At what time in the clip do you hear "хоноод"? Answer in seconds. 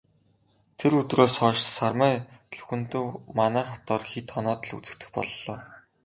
4.33-4.61